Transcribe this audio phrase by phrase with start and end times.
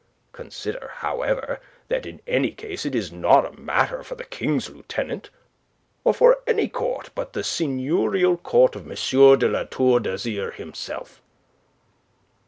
[0.33, 5.29] Consider, however, that in any case it is not a matter for the King's Lieutenant,
[6.03, 8.95] or for any court but the seigneurial court of M.
[9.37, 11.21] de La Tour d'Azyr himself.